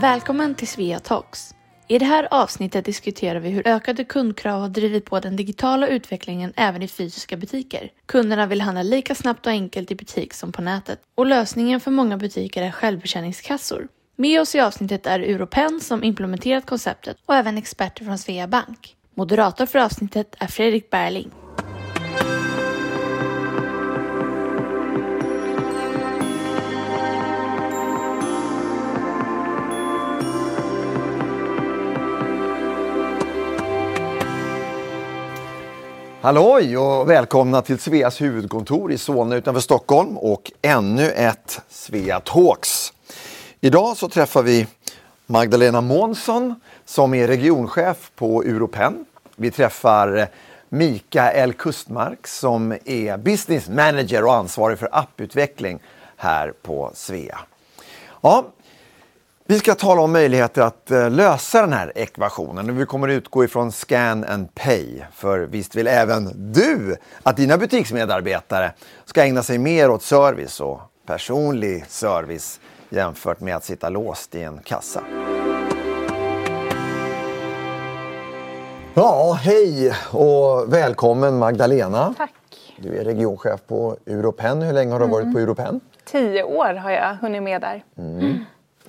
Välkommen 0.00 0.54
till 0.54 0.68
Svea 0.68 0.98
Talks. 1.00 1.54
I 1.88 1.98
det 1.98 2.04
här 2.04 2.28
avsnittet 2.30 2.84
diskuterar 2.84 3.40
vi 3.40 3.48
hur 3.50 3.68
ökade 3.68 4.04
kundkrav 4.04 4.60
har 4.60 4.68
drivit 4.68 5.04
på 5.04 5.20
den 5.20 5.36
digitala 5.36 5.88
utvecklingen 5.88 6.52
även 6.56 6.82
i 6.82 6.88
fysiska 6.88 7.36
butiker. 7.36 7.90
Kunderna 8.06 8.46
vill 8.46 8.60
handla 8.60 8.82
lika 8.82 9.14
snabbt 9.14 9.46
och 9.46 9.52
enkelt 9.52 9.90
i 9.90 9.94
butik 9.94 10.34
som 10.34 10.52
på 10.52 10.62
nätet 10.62 11.00
och 11.14 11.26
lösningen 11.26 11.80
för 11.80 11.90
många 11.90 12.16
butiker 12.16 12.62
är 12.62 12.70
självbetjäningskassor. 12.70 13.88
Med 14.16 14.40
oss 14.40 14.54
i 14.54 14.60
avsnittet 14.60 15.06
är 15.06 15.20
Europen 15.20 15.80
som 15.80 16.04
implementerat 16.04 16.66
konceptet 16.66 17.16
och 17.26 17.34
även 17.34 17.58
experter 17.58 18.04
från 18.04 18.18
Svea 18.18 18.48
Bank. 18.48 18.96
Moderator 19.14 19.66
för 19.66 19.78
avsnittet 19.78 20.34
är 20.38 20.46
Fredrik 20.46 20.90
Berling. 20.90 21.30
Halloj 36.22 36.78
och 36.78 37.10
välkomna 37.10 37.62
till 37.62 37.78
Sveas 37.78 38.20
huvudkontor 38.20 38.92
i 38.92 38.98
Solna 38.98 39.36
utanför 39.36 39.60
Stockholm 39.60 40.18
och 40.18 40.52
ännu 40.62 41.10
ett 41.10 41.60
Svea 41.68 42.20
Talks. 42.20 42.92
Idag 43.60 43.96
så 43.96 44.08
träffar 44.08 44.42
vi 44.42 44.66
Magdalena 45.26 45.80
Månsson 45.80 46.60
som 46.84 47.14
är 47.14 47.26
regionchef 47.26 48.10
på 48.14 48.42
Europen. 48.42 49.04
Vi 49.36 49.50
träffar 49.50 50.28
Mikael 50.68 51.52
Kustmark 51.52 52.26
som 52.26 52.72
är 52.84 53.16
business 53.16 53.68
manager 53.68 54.24
och 54.24 54.34
ansvarig 54.34 54.78
för 54.78 54.88
apputveckling 54.92 55.80
här 56.16 56.52
på 56.62 56.90
Svea. 56.94 57.38
Ja, 58.20 58.44
vi 59.50 59.58
ska 59.58 59.74
tala 59.74 60.00
om 60.02 60.12
möjligheter 60.12 60.62
att 60.62 60.90
eh, 60.90 61.10
lösa 61.10 61.60
den 61.60 61.72
här 61.72 61.92
ekvationen. 61.94 62.76
Vi 62.78 62.86
kommer 62.86 63.08
utgå 63.08 63.44
ifrån 63.44 63.72
scan 63.72 64.24
and 64.24 64.54
pay. 64.54 65.02
För 65.12 65.38
visst 65.38 65.74
vill 65.74 65.86
även 65.86 66.52
du 66.52 66.96
att 67.22 67.36
dina 67.36 67.58
butiksmedarbetare 67.58 68.72
ska 69.04 69.22
ägna 69.22 69.42
sig 69.42 69.58
mer 69.58 69.90
åt 69.90 70.02
service 70.02 70.60
och 70.60 70.80
personlig 71.06 71.86
service 71.86 72.60
jämfört 72.88 73.40
med 73.40 73.56
att 73.56 73.64
sitta 73.64 73.88
låst 73.88 74.34
i 74.34 74.42
en 74.42 74.58
kassa. 74.58 75.02
Ja, 78.94 79.38
hej 79.42 79.92
och 80.10 80.72
välkommen 80.72 81.38
Magdalena. 81.38 82.14
Tack. 82.18 82.32
Du 82.76 82.96
är 82.96 83.04
regionchef 83.04 83.60
på 83.66 83.96
Europen. 84.06 84.62
Hur 84.62 84.72
länge 84.72 84.92
har 84.92 85.00
du 85.00 85.06
varit 85.06 85.32
på 85.32 85.38
Europen? 85.38 85.80
Tio 86.04 86.42
år 86.42 86.74
har 86.74 86.90
jag 86.90 87.14
hunnit 87.14 87.42
med 87.42 87.60
där. 87.60 87.84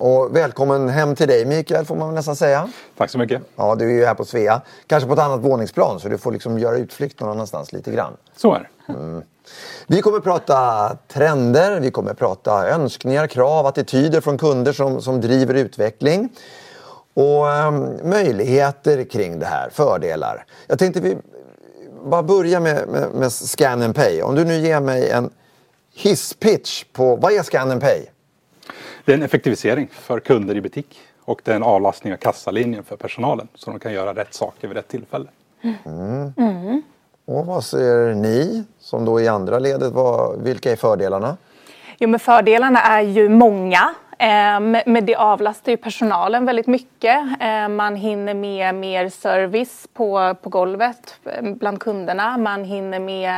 Och 0.02 0.36
välkommen 0.36 0.88
hem 0.88 1.14
till 1.14 1.28
dig 1.28 1.44
Mikael 1.44 1.84
får 1.84 1.96
man 1.96 2.14
nästan 2.14 2.36
säga. 2.36 2.68
Tack 2.96 3.10
så 3.10 3.18
mycket. 3.18 3.42
Ja, 3.56 3.74
du 3.74 3.90
är 3.90 3.94
ju 3.94 4.04
här 4.04 4.14
på 4.14 4.24
Svea. 4.24 4.60
Kanske 4.86 5.06
på 5.06 5.12
ett 5.14 5.20
annat 5.20 5.40
våningsplan 5.40 6.00
så 6.00 6.08
du 6.08 6.18
får 6.18 6.32
liksom 6.32 6.58
göra 6.58 6.76
utflykt 6.76 7.20
någon 7.20 7.30
annanstans 7.30 7.72
lite 7.72 7.92
grann. 7.92 8.12
Så 8.36 8.54
är 8.54 8.68
det. 8.86 9.22
Vi 9.86 10.02
kommer 10.02 10.20
prata 10.20 10.88
trender, 11.08 11.80
vi 11.80 11.90
kommer 11.90 12.14
prata 12.14 12.68
önskningar, 12.68 13.26
krav, 13.26 13.66
attityder 13.66 14.20
från 14.20 14.38
kunder 14.38 14.72
som, 14.72 15.02
som 15.02 15.20
driver 15.20 15.54
utveckling. 15.54 16.28
Och 17.14 17.50
ehm, 17.50 18.10
möjligheter 18.10 19.04
kring 19.04 19.38
det 19.38 19.46
här, 19.46 19.70
fördelar. 19.70 20.44
Jag 20.66 20.78
tänkte 20.78 21.00
vi 21.00 21.16
bara 22.04 22.22
börja 22.22 22.60
med, 22.60 22.88
med, 22.88 23.10
med 23.14 23.32
Scan 23.32 23.82
and 23.82 23.94
Pay. 23.94 24.22
Om 24.22 24.34
du 24.34 24.44
nu 24.44 24.58
ger 24.58 24.80
mig 24.80 25.10
en 25.10 25.30
hisspitch 25.94 26.84
på 26.92 27.16
vad 27.16 27.32
är 27.32 27.42
Scan 27.42 27.70
and 27.70 27.80
Pay? 27.80 28.11
Det 29.04 29.12
är 29.12 29.16
en 29.16 29.22
effektivisering 29.22 29.88
för 29.92 30.20
kunder 30.20 30.54
i 30.54 30.60
butik 30.60 31.00
och 31.20 31.40
det 31.44 31.52
är 31.52 31.56
en 31.56 31.62
avlastning 31.62 32.12
av 32.12 32.16
kassalinjen 32.16 32.84
för 32.84 32.96
personalen 32.96 33.48
så 33.54 33.70
de 33.70 33.80
kan 33.80 33.92
göra 33.92 34.14
rätt 34.14 34.34
saker 34.34 34.68
vid 34.68 34.76
rätt 34.76 34.88
tillfälle. 34.88 35.28
Och 37.24 37.46
vad 37.46 37.64
ser 37.64 38.14
ni 38.14 38.64
som 38.78 39.04
då 39.04 39.20
i 39.20 39.28
andra 39.28 39.58
ledet? 39.58 39.92
Vad, 39.92 40.42
vilka 40.42 40.72
är 40.72 40.76
fördelarna? 40.76 41.36
Jo, 41.98 42.08
men 42.08 42.20
fördelarna 42.20 42.80
är 42.82 43.00
ju 43.00 43.28
många. 43.28 43.94
Eh, 44.22 44.82
men 44.86 45.06
det 45.06 45.14
avlastar 45.14 45.72
ju 45.72 45.76
personalen 45.76 46.44
väldigt 46.44 46.66
mycket. 46.66 47.18
Eh, 47.40 47.68
man 47.68 47.96
hinner 47.96 48.34
med 48.34 48.74
mer 48.74 49.08
service 49.08 49.88
på, 49.94 50.34
på 50.42 50.48
golvet 50.48 51.16
eh, 51.24 51.42
bland 51.42 51.80
kunderna. 51.80 52.38
Man 52.38 52.64
hinner 52.64 52.98
med 52.98 53.32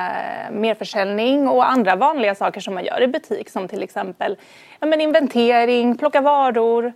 mer 0.52 0.74
försäljning 0.74 1.48
och 1.48 1.70
andra 1.70 1.96
vanliga 1.96 2.34
saker 2.34 2.60
som 2.60 2.74
man 2.74 2.84
gör 2.84 3.02
i 3.02 3.06
butik 3.06 3.50
som 3.50 3.68
till 3.68 3.82
exempel 3.82 4.36
ja, 4.80 4.86
men 4.86 5.00
inventering, 5.00 5.96
plocka 5.96 6.20
varor, 6.20 6.92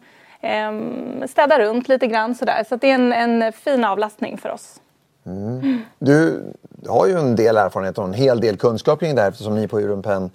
städa 1.26 1.58
runt 1.58 1.88
lite 1.88 2.06
grann 2.06 2.34
sådär. 2.34 2.64
Så 2.68 2.74
att 2.74 2.80
det 2.80 2.90
är 2.90 2.94
en, 2.94 3.12
en 3.12 3.52
fin 3.52 3.84
avlastning 3.84 4.38
för 4.38 4.48
oss. 4.48 4.80
Mm. 5.26 5.78
Du 5.98 6.44
har 6.88 7.06
ju 7.06 7.18
en 7.18 7.36
del 7.36 7.56
erfarenhet 7.56 7.98
och 7.98 8.04
en 8.04 8.14
hel 8.14 8.40
del 8.40 8.56
kunskap 8.56 9.00
kring 9.00 9.14
det 9.14 9.22
här 9.22 9.28
eftersom 9.28 9.54
ni 9.54 9.68
på 9.68 9.78
Europen, 9.78 10.30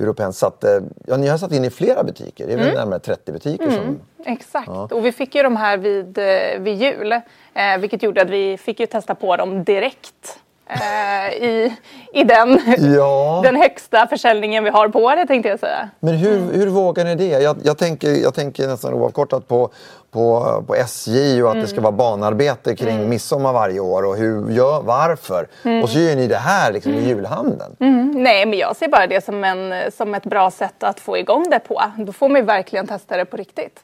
Europen 0.00 0.32
satte, 0.32 0.82
ja, 1.06 1.16
ni 1.16 1.28
har 1.28 1.38
satt 1.38 1.52
in 1.52 1.64
i 1.64 1.70
flera 1.70 2.04
butiker. 2.04 2.46
Det 2.46 2.52
är 2.52 2.56
väl 2.56 2.74
närmare 2.74 2.98
30 2.98 3.32
butiker 3.32 3.70
som... 3.70 4.00
Exakt. 4.24 4.68
Och 4.92 5.06
vi 5.06 5.12
fick 5.12 5.34
ju 5.34 5.42
de 5.42 5.56
här 5.56 5.76
vid, 5.76 6.18
eh, 6.18 6.60
vid 6.60 6.74
jul. 6.74 7.12
Eh, 7.12 7.78
vilket 7.78 8.02
gjorde 8.02 8.22
att 8.22 8.30
vi 8.30 8.56
fick 8.56 8.80
ju 8.80 8.86
testa 8.86 9.14
på 9.14 9.36
dem 9.36 9.64
direkt. 9.64 10.38
Eh, 10.68 11.42
I 11.42 11.76
i 12.12 12.24
den, 12.24 12.60
Ja. 12.96 13.40
den 13.44 13.56
högsta 13.56 14.06
försäljningen 14.06 14.64
vi 14.64 14.70
har 14.70 14.88
på 14.88 15.14
det 15.14 15.26
tänkte 15.26 15.48
jag 15.48 15.60
säga. 15.60 15.88
Men 16.00 16.14
hur, 16.14 16.52
hur 16.52 16.66
vågar 16.66 17.04
ni 17.04 17.14
det? 17.14 17.28
Jag, 17.28 17.56
jag, 17.62 17.78
tänker, 17.78 18.08
jag 18.22 18.34
tänker 18.34 18.68
nästan 18.68 18.94
oavkortat 18.94 19.48
på, 19.48 19.70
på, 20.10 20.64
på 20.66 20.74
SJ 20.74 21.42
och 21.42 21.50
att 21.50 21.60
det 21.60 21.66
ska 21.66 21.80
vara 21.80 21.92
banarbete 21.92 22.76
kring 22.76 23.08
midsommar 23.08 23.52
varje 23.52 23.80
år 23.80 24.02
och 24.06 24.16
hur, 24.16 24.50
gör, 24.50 24.82
varför. 24.82 25.46
Och 25.82 25.90
så 25.90 25.98
gör 25.98 26.16
ni 26.16 26.26
det 26.26 26.36
här 26.36 26.72
liksom 26.72 26.92
i 26.94 27.08
julhandeln. 27.08 27.76
Mm, 27.80 28.10
nej, 28.22 28.46
men 28.46 28.58
jag 28.58 28.76
ser 28.76 28.88
bara 28.88 29.06
det 29.06 29.24
som, 29.24 29.44
en, 29.44 29.92
som 29.92 30.14
ett 30.14 30.24
bra 30.26 30.50
sätt 30.50 30.82
att 30.82 31.00
få 31.00 31.18
igång 31.18 31.50
det 31.50 31.58
på. 31.58 31.82
Då 31.98 32.12
får 32.12 32.28
man 32.28 32.40
ju 32.40 32.46
verkligen 32.46 32.86
testa 32.86 33.16
det 33.16 33.24
på 33.24 33.36
riktigt. 33.36 33.80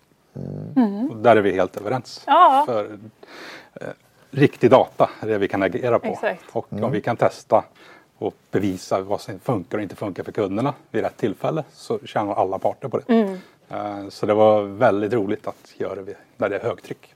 Där 1.17 1.37
är 1.37 1.41
vi 1.41 1.53
helt 1.55 1.77
överens. 1.77 2.23
Ja. 2.27 2.63
För, 2.67 2.85
eh, 3.81 3.87
riktig 4.35 4.71
data 4.71 5.11
är 5.21 5.27
det 5.27 5.39
vi 5.39 5.49
kan 5.49 5.63
agera 5.63 5.99
på. 5.99 6.07
Exakt. 6.07 6.43
Och 6.53 6.67
om 6.83 6.93
vi 6.93 7.01
kan 7.01 7.17
testa 7.17 7.65
och 8.19 8.35
bevisa 8.51 9.01
vad 9.01 9.21
som 9.21 9.39
funkar 9.39 9.79
och 9.79 9.83
inte 9.83 9.97
funkar 9.97 10.23
för 10.23 10.33
kunderna 10.33 10.75
vid 10.91 11.03
rätt 11.03 11.17
tillfälle 11.17 11.65
så 11.73 11.99
tjänar 12.05 12.35
alla 12.35 12.59
parter 12.59 12.89
på 12.89 12.99
det. 13.07 13.15
Eh, 13.71 14.09
Så 14.09 14.27
det 14.27 14.35
var 14.35 14.63
väldigt 14.63 15.13
roligt 15.13 15.47
att 15.47 15.73
göra 15.77 16.03
det 16.03 16.15
när 16.37 16.49
det 16.49 16.57
är 16.57 16.61
högtryck. 16.61 17.15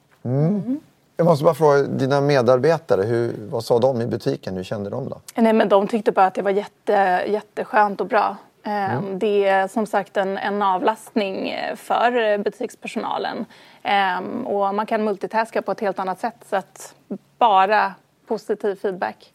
Jag 1.17 1.25
måste 1.25 1.45
bara 1.45 1.55
fråga 1.55 1.83
dina 1.83 2.21
medarbetare, 2.21 3.03
hur, 3.03 3.33
vad 3.50 3.65
sa 3.65 3.79
de 3.79 4.00
i 4.00 4.06
butiken? 4.06 4.56
Hur 4.56 4.65
kände 4.65 4.91
de 4.91 5.09
då? 5.09 5.21
Nej, 5.35 5.53
men 5.53 5.69
de 5.69 5.87
tyckte 5.89 6.12
bara 6.12 6.27
att 6.27 6.35
det 6.35 6.43
var 6.43 6.50
jätte, 6.50 7.25
jätteskönt 7.29 8.00
och 8.00 8.06
bra. 8.06 8.37
Eh, 8.62 9.03
Det 9.12 9.45
är 9.45 9.69
som 9.69 9.87
sagt 9.87 10.17
en, 10.17 10.39
en 10.39 10.62
avlastning 10.62 11.55
för 11.77 12.39
butikspersonalen. 12.39 13.45
Eh, 13.88 14.44
Och 14.44 14.75
man 14.75 14.87
kan 14.87 15.04
multitaska 15.04 15.62
på 15.62 15.72
ett 15.72 15.81
helt 15.81 15.99
annat 15.99 16.21
sätt. 16.21 16.44
Så 16.50 16.56
att 16.56 16.94
bara 17.38 17.93
positiv 18.28 18.75
feedback. 18.82 19.32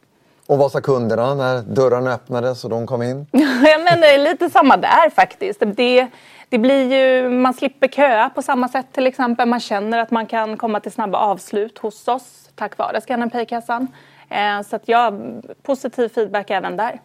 Och 0.47 0.57
vad 0.57 0.71
sa 0.71 0.81
kunderna 0.81 1.33
när 1.35 1.61
dörrarna 1.61 2.13
öppnades 2.13 2.63
och 2.63 2.69
de 2.69 2.87
kom 2.87 3.01
in? 3.01 3.27
Ja, 3.31 3.77
men 3.89 4.01
det 4.01 4.07
är 4.15 4.17
lite 4.17 4.49
samma 4.49 4.77
där 4.77 5.09
faktiskt. 5.09 5.63
Det, 5.65 6.07
det 6.49 6.57
blir 6.57 6.93
ju, 6.93 7.29
man 7.29 7.53
slipper 7.53 7.87
köa 7.87 8.29
på 8.29 8.41
samma 8.41 8.67
sätt 8.67 8.85
till 8.91 9.07
exempel. 9.07 9.47
Man 9.47 9.59
känner 9.59 9.97
att 9.97 10.11
man 10.11 10.25
kan 10.25 10.57
komma 10.57 10.79
till 10.79 10.91
snabba 10.91 11.17
avslut 11.17 11.77
hos 11.77 12.07
oss 12.07 12.49
tack 12.55 12.77
vare 12.77 13.01
Scan 13.01 13.29
Pay-kassan. 13.29 13.87
Eh, 14.29 14.61
Så 14.69 14.75
att 14.75 14.87
ja, 14.87 15.11
positiv 15.63 16.09
feedback 16.09 16.49
även 16.49 16.77
där. 16.77 16.99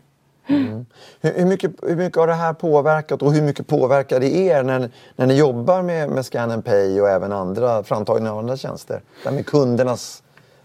Hur, 0.49 0.85
hur, 1.21 1.47
mycket, 1.47 1.71
hur 1.83 1.97
mycket 1.97 2.17
har 2.19 2.27
det 2.27 2.35
här 2.35 2.53
påverkat 2.53 3.23
och 3.23 3.33
hur 3.33 3.43
mycket 3.43 3.67
påverkar 3.67 4.21
det 4.21 4.37
er 4.37 4.63
när, 4.63 4.91
när 5.17 5.27
ni 5.27 5.35
jobbar 5.39 5.83
med, 5.83 6.11
med 6.11 6.27
Scan 6.27 6.51
and 6.51 6.65
Pay 6.65 7.01
och 7.01 7.09
även 7.09 7.33
andra 7.33 7.83
framtagning 7.83 8.29
av 8.29 8.39
andra 8.39 8.57
tjänster? 8.57 9.03
Det 9.23 9.29
här 9.29 9.37
med 9.37 9.47
kundernas 9.47 10.23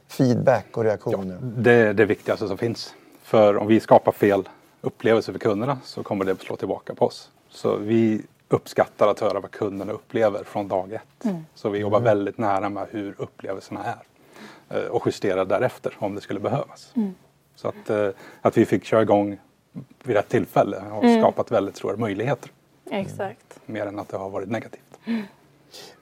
feedback 0.07 0.65
och 0.77 0.83
reaktioner. 0.83 1.38
Det 1.41 1.71
är 1.74 1.94
det 1.94 2.06
viktigaste 2.06 2.47
som 2.47 2.57
finns. 2.57 2.94
För 3.24 3.57
om 3.57 3.68
vi 3.68 3.80
skapar 3.80 4.12
fel 4.12 4.50
upplevelse 4.81 5.31
för 5.31 5.39
kunderna 5.39 5.77
så 5.83 6.03
kommer 6.03 6.25
det 6.25 6.31
att 6.31 6.41
slå 6.41 6.56
tillbaka 6.56 6.95
på 6.95 7.06
oss. 7.06 7.30
Så 7.50 7.75
vi 7.75 8.21
uppskattar 8.50 9.07
att 9.07 9.19
höra 9.19 9.39
vad 9.39 9.51
kunderna 9.51 9.91
upplever 9.91 10.44
från 10.44 10.68
dag 10.68 10.94
ett. 10.94 11.25
Så 11.56 11.69
vi 11.69 11.80
jobbar 11.80 12.00
väldigt 12.00 12.38
nära 12.38 12.69
med 12.69 12.88
hur 12.91 13.15
upplevelserna 13.18 13.80
är. 13.83 14.77
eh, 14.77 14.85
Och 14.88 15.03
justerar 15.07 15.45
därefter 15.45 15.95
om 16.00 16.15
det 16.15 16.21
skulle 16.21 16.39
behövas. 16.39 16.94
Så 17.56 17.68
att, 17.68 17.89
eh, 17.89 18.07
att 18.41 18.57
vi 18.57 18.65
fick 18.65 18.83
köra 18.85 19.01
igång 19.01 19.38
vid 20.03 20.15
rätt 20.15 20.29
tillfälle 20.29 20.77
har 20.91 21.19
skapat 21.19 21.51
väldigt 21.51 21.77
stora 21.77 21.97
möjligheter. 21.97 22.51
Exakt. 22.91 23.59
Mer 23.65 23.85
än 23.85 23.99
att 23.99 24.09
det 24.09 24.17
har 24.17 24.29
varit 24.29 24.49
negativt. 24.49 24.81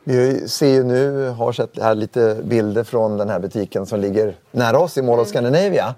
Vi 0.04 0.48
ser 0.48 0.68
ju 0.68 0.84
nu, 0.84 1.30
har 1.30 1.52
sett 1.52 1.80
här 1.80 1.96
lite 1.96 2.42
bilder 2.44 2.84
från 2.84 3.18
den 3.18 3.30
här 3.30 3.40
butiken 3.40 3.86
som 3.86 4.00
ligger 4.00 4.36
nära 4.52 4.80
oss 4.80 4.98
i 4.98 5.02
Mall 5.02 5.20
of 5.20 5.28
Scandinavia. 5.28 5.96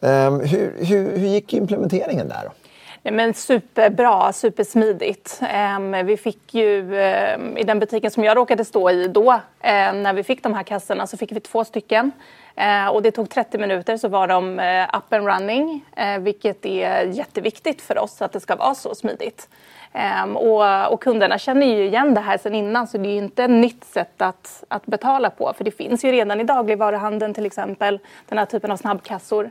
Ehm, 0.00 0.40
hur, 0.40 0.84
hur, 0.84 1.18
hur 1.18 1.28
gick 1.28 1.52
implementeringen 1.52 2.28
där? 2.28 2.44
Då? 2.44 2.50
Eh, 3.02 3.12
men 3.12 3.34
superbra, 3.34 4.32
supersmidigt. 4.32 5.40
Ehm, 5.50 6.06
vi 6.06 6.16
fick 6.16 6.54
ju 6.54 7.00
eh, 7.00 7.38
i 7.56 7.62
den 7.64 7.78
butiken 7.78 8.10
som 8.10 8.24
jag 8.24 8.36
råkade 8.36 8.64
stå 8.64 8.90
i 8.90 9.08
då, 9.08 9.32
eh, 9.60 9.92
när 9.92 10.12
vi 10.12 10.22
fick 10.22 10.42
de 10.42 10.54
här 10.54 10.62
kassorna 10.62 11.06
så 11.06 11.16
fick 11.16 11.32
vi 11.32 11.40
två 11.40 11.64
stycken. 11.64 12.12
Och 12.92 13.02
det 13.02 13.10
tog 13.10 13.30
30 13.30 13.58
minuter 13.58 13.96
så 13.96 14.08
var 14.08 14.28
de 14.28 14.58
up 14.94 15.12
and 15.12 15.26
running, 15.26 15.84
vilket 16.20 16.66
är 16.66 17.04
jätteviktigt 17.04 17.82
för 17.82 17.98
oss 17.98 18.22
att 18.22 18.32
det 18.32 18.40
ska 18.40 18.56
vara 18.56 18.74
så 18.74 18.94
smidigt. 18.94 19.48
Ehm, 19.92 20.36
och, 20.36 20.92
och, 20.92 21.02
kunderna 21.02 21.38
känner 21.38 21.66
ju 21.66 21.84
igen 21.84 22.14
det 22.14 22.20
här 22.20 22.38
sedan 22.38 22.54
innan 22.54 22.86
så 22.86 22.98
det 22.98 23.08
är 23.08 23.12
ju 23.12 23.18
inte 23.18 23.44
ett 23.44 23.50
nytt 23.50 23.84
sätt 23.84 24.22
att, 24.22 24.64
att 24.68 24.86
betala 24.86 25.30
på 25.30 25.52
för 25.56 25.64
det 25.64 25.70
finns 25.70 26.04
ju 26.04 26.12
redan 26.12 26.40
i 26.40 26.44
dagligvaruhandeln 26.44 27.34
till 27.34 27.46
exempel 27.46 27.98
den 28.28 28.38
här 28.38 28.46
typen 28.46 28.70
av 28.70 28.76
snabbkassor. 28.76 29.50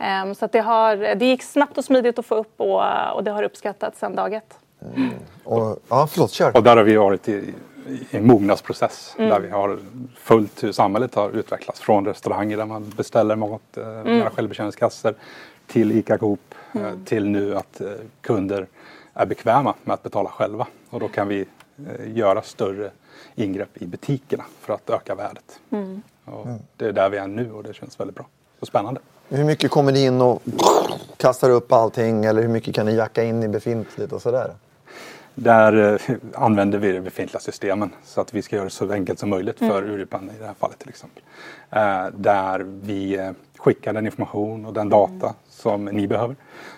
Um, 0.00 0.34
så 0.34 0.44
att 0.44 0.52
det, 0.52 0.60
har, 0.60 0.96
det 0.96 1.26
gick 1.26 1.42
snabbt 1.42 1.78
och 1.78 1.84
smidigt 1.84 2.18
att 2.18 2.26
få 2.26 2.34
upp 2.34 2.60
och, 2.60 2.82
och 3.14 3.24
det 3.24 3.30
har 3.30 3.42
uppskattats 3.42 3.98
sedan 3.98 4.14
dag 4.14 4.34
ett. 4.34 4.58
Mm. 4.96 5.10
Och, 5.44 5.78
ja, 5.88 6.06
förlåt, 6.06 6.30
kör. 6.30 6.56
Och 6.56 6.62
där 6.62 6.76
har 6.76 6.84
vi 6.84 6.96
varit 6.96 7.28
i, 7.28 7.54
i 7.88 8.06
en 8.10 8.26
mognadsprocess 8.26 9.14
mm. 9.18 9.30
där 9.30 9.40
vi 9.40 9.50
har 9.50 9.78
följt 10.16 10.64
hur 10.64 10.72
samhället 10.72 11.14
har 11.14 11.30
utvecklats 11.30 11.80
från 11.80 12.04
restauranger 12.04 12.56
där 12.56 12.64
man 12.64 12.92
beställer 12.96 13.36
mat 13.36 13.76
eh, 13.76 13.88
mm. 13.88 14.18
med 14.18 14.32
självbetjäningskassor 14.32 15.14
till 15.66 15.92
ICA 15.92 16.18
Coop 16.18 16.54
eh, 16.74 16.80
mm. 16.80 17.04
till 17.04 17.28
nu 17.28 17.56
att 17.56 17.80
kunder 18.20 18.66
är 19.14 19.26
bekväma 19.26 19.74
med 19.84 19.94
att 19.94 20.02
betala 20.02 20.30
själva 20.30 20.66
och 20.90 21.00
då 21.00 21.08
kan 21.08 21.28
vi 21.28 21.44
göra 22.06 22.42
större 22.42 22.90
ingrepp 23.34 23.82
i 23.82 23.86
butikerna 23.86 24.44
för 24.60 24.74
att 24.74 24.90
öka 24.90 25.14
värdet. 25.14 25.60
Mm. 25.70 26.02
det 26.76 26.86
är 26.86 26.92
där 26.92 27.10
vi 27.10 27.18
är 27.18 27.26
nu 27.26 27.52
och 27.52 27.62
det 27.62 27.74
känns 27.74 28.00
väldigt 28.00 28.16
bra 28.16 28.26
och 28.60 28.66
spännande. 28.66 29.00
Hur 29.30 29.44
mycket 29.44 29.70
kommer 29.70 29.92
ni 29.92 30.04
in 30.04 30.20
och 30.20 30.42
kastar 31.16 31.50
upp 31.50 31.72
allting 31.72 32.24
eller 32.24 32.42
hur 32.42 32.48
mycket 32.48 32.74
kan 32.74 32.86
ni 32.86 32.94
jacka 32.94 33.24
in 33.24 33.42
i 33.42 33.48
befintligt 33.48 34.12
och 34.12 34.22
sådär? 34.22 34.54
Där 35.34 35.94
eh, 35.94 36.16
använder 36.34 36.78
vi 36.78 36.92
de 36.92 37.00
befintliga 37.00 37.40
systemen 37.40 37.90
så 38.04 38.20
att 38.20 38.34
vi 38.34 38.42
ska 38.42 38.56
göra 38.56 38.64
det 38.64 38.70
så 38.70 38.92
enkelt 38.92 39.18
som 39.18 39.30
möjligt 39.30 39.58
för 39.58 39.82
mm. 39.82 39.94
Uripan 39.94 40.30
i 40.36 40.38
det 40.40 40.46
här 40.46 40.54
fallet 40.54 40.78
till 40.78 40.88
exempel. 40.88 41.22
Eh, 41.70 42.06
där 42.14 42.66
vi 42.82 43.16
eh, 43.16 43.30
skickar 43.56 43.92
den 43.92 44.06
information 44.06 44.66
och 44.66 44.72
den 44.72 44.88
data 44.88 45.26
mm. 45.26 45.34
som 45.48 45.84
ni 45.84 46.06
behöver 46.06 46.36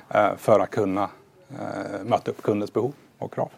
eh, 0.08 0.30
för 0.36 0.60
att 0.60 0.70
kunna 0.70 1.08
eh, 1.50 2.04
möta 2.04 2.30
upp 2.30 2.42
kundens 2.42 2.72
behov 2.72 2.92
och 3.18 3.34
krav. 3.34 3.50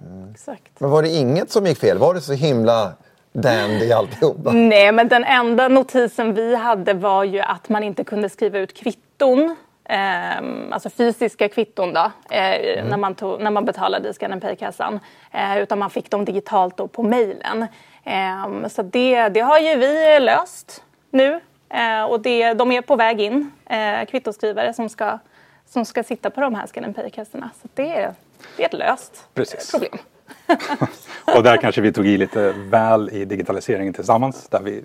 Mm. 0.00 0.30
Exakt. 0.30 0.80
Men 0.80 0.90
var 0.90 1.02
det 1.02 1.08
inget 1.08 1.50
som 1.50 1.66
gick 1.66 1.78
fel? 1.78 1.98
Var 1.98 2.14
det 2.14 2.20
så 2.20 2.32
himla 2.32 2.92
dandy 3.32 3.92
alltihopa? 3.92 4.52
Nej, 4.52 4.92
men 4.92 5.08
den 5.08 5.24
enda 5.24 5.68
notisen 5.68 6.34
vi 6.34 6.54
hade 6.54 6.94
var 6.94 7.24
ju 7.24 7.40
att 7.40 7.68
man 7.68 7.82
inte 7.82 8.04
kunde 8.04 8.28
skriva 8.28 8.58
ut 8.58 8.74
kvitton 8.74 9.56
Eh, 9.90 10.38
alltså 10.70 10.90
fysiska 10.90 11.48
kvitton 11.48 11.94
då, 11.94 12.12
eh, 12.30 12.78
mm. 12.78 12.88
när, 12.88 12.96
man 12.96 13.14
tog, 13.14 13.40
när 13.40 13.50
man 13.50 13.64
betalade 13.64 14.08
i 14.08 14.12
Scan 14.12 14.40
Pay-kassan. 14.40 15.00
Eh, 15.32 15.58
utan 15.58 15.78
man 15.78 15.90
fick 15.90 16.10
dem 16.10 16.24
digitalt 16.24 16.76
då 16.76 16.88
på 16.88 17.02
mejlen. 17.02 17.66
Ehm, 18.04 18.68
så 18.68 18.82
det, 18.82 19.28
det 19.28 19.40
har 19.40 19.58
ju 19.58 19.76
vi 19.76 20.20
löst 20.20 20.82
nu. 21.10 21.40
Eh, 21.70 22.04
och 22.04 22.20
det, 22.20 22.54
de 22.54 22.72
är 22.72 22.82
på 22.82 22.96
väg 22.96 23.20
in, 23.20 23.50
eh, 23.66 24.06
kvittoskrivare 24.06 24.74
som 24.74 24.88
ska 24.88 25.18
som 25.66 25.84
ska 25.84 26.02
sitta 26.02 26.30
på 26.30 26.40
de 26.40 26.54
här 26.54 26.66
Scan 26.66 26.94
Pay-kassorna. 26.94 27.50
Så 27.62 27.68
det 27.74 27.96
är, 27.96 28.14
det 28.56 28.62
är 28.62 28.66
ett 28.66 28.72
löst 28.72 29.28
Precis. 29.34 29.70
problem. 29.70 29.98
och 31.36 31.42
där 31.42 31.56
kanske 31.56 31.80
vi 31.80 31.92
tog 31.92 32.06
i 32.06 32.18
lite 32.18 32.52
väl 32.52 33.10
i 33.12 33.24
digitaliseringen 33.24 33.92
tillsammans. 33.94 34.48
Där 34.48 34.62
vi 34.62 34.82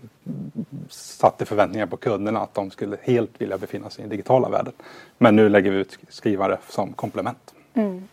satte 0.89 1.45
förväntningar 1.45 1.85
på 1.85 1.97
kunderna 1.97 2.39
att 2.39 2.53
de 2.53 2.71
skulle 2.71 2.97
helt 3.01 3.31
vilja 3.37 3.57
befinna 3.57 3.89
sig 3.89 4.01
i 4.01 4.03
den 4.03 4.09
digitala 4.09 4.49
världen. 4.49 4.73
Men 5.17 5.35
nu 5.35 5.49
lägger 5.49 5.71
vi 5.71 5.77
ut 5.77 5.97
skrivare 6.09 6.57
som 6.69 6.93
komplement. 6.93 7.53
Mm. 7.73 8.07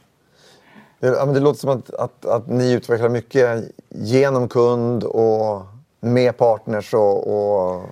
Ja, 1.00 1.24
men 1.24 1.34
det 1.34 1.40
låter 1.40 1.60
som 1.60 1.70
att, 1.70 1.94
att, 1.94 2.26
att 2.26 2.48
ni 2.48 2.72
utvecklar 2.72 3.08
mycket 3.08 3.64
genom 3.88 4.48
kund 4.48 5.04
och 5.04 5.62
med 6.00 6.36
partners 6.36 6.94
och, 6.94 7.26
och... 7.26 7.82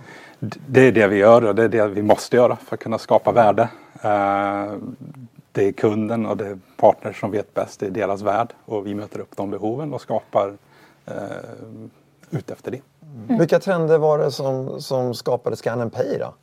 Det 0.40 0.80
är 0.80 0.92
det 0.92 1.06
vi 1.06 1.16
gör 1.16 1.44
och 1.44 1.54
det 1.54 1.64
är 1.64 1.68
det 1.68 1.88
vi 1.88 2.02
måste 2.02 2.36
göra 2.36 2.56
för 2.56 2.76
att 2.76 2.80
kunna 2.80 2.98
skapa 2.98 3.32
värde. 3.32 3.68
Eh, 5.58 5.62
det 5.62 5.68
är 5.68 5.72
kunden 5.72 6.26
och 6.26 6.36
det 6.36 6.46
är 6.46 6.58
partners 6.76 7.20
som 7.20 7.30
vet 7.30 7.54
bäst, 7.54 7.80
det 7.80 7.86
är 7.86 7.90
deras 7.90 8.22
värld 8.22 8.48
och 8.64 8.86
vi 8.86 8.94
möter 8.94 9.20
upp 9.20 9.36
de 9.36 9.50
behoven 9.50 9.94
och 9.94 10.00
skapar 10.00 10.48
uh, 10.48 11.14
ut 12.30 12.50
efter 12.50 12.70
det. 12.70 12.80
Mm. 13.02 13.38
Vilka 13.38 13.58
trender 13.58 13.98
var 13.98 14.18
det 14.18 14.30
som, 14.30 14.80
som 14.80 15.14
skapade 15.14 15.56
Scan 15.56 15.80
and 15.80 15.92
Pay 15.92 16.18
då? 16.18 16.34